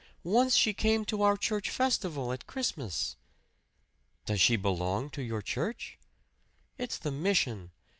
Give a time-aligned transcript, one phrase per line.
[0.23, 3.17] Once she came to our church festival at Christmas."
[4.25, 5.99] "Does she belong to your church?"
[6.75, 7.69] "It's the mission.